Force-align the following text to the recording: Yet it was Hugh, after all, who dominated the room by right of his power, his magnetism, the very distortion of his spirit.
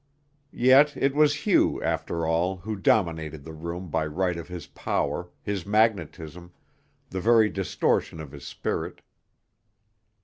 Yet 0.51 0.97
it 0.97 1.13
was 1.13 1.45
Hugh, 1.45 1.79
after 1.83 2.25
all, 2.25 2.57
who 2.57 2.75
dominated 2.75 3.43
the 3.43 3.53
room 3.53 3.91
by 3.91 4.07
right 4.07 4.35
of 4.35 4.47
his 4.47 4.65
power, 4.65 5.29
his 5.43 5.63
magnetism, 5.63 6.53
the 7.11 7.21
very 7.21 7.49
distortion 7.51 8.19
of 8.19 8.31
his 8.31 8.43
spirit. 8.47 9.01